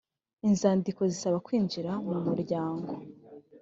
inzandiko 0.47 1.01
zisaba 1.11 1.37
kwinjira 1.45 1.91
m 2.07 2.09
umuryango 2.19 2.91